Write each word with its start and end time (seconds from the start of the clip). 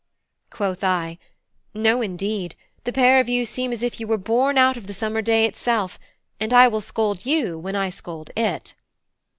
Quoth 0.49 0.83
I: 0.83 1.19
"No, 1.75 2.01
indeed; 2.01 2.55
the 2.85 2.91
pair 2.91 3.19
of 3.19 3.29
you 3.29 3.45
seem 3.45 3.71
as 3.71 3.83
if 3.83 3.99
you 3.99 4.07
were 4.07 4.17
born 4.17 4.57
out 4.57 4.75
of 4.75 4.87
the 4.87 4.95
summer 4.95 5.21
day 5.21 5.45
itself; 5.45 5.99
and 6.39 6.51
I 6.51 6.67
will 6.67 6.81
scold 6.81 7.23
you 7.23 7.59
when 7.59 7.75
I 7.75 7.91
scold 7.91 8.31
it." 8.35 8.73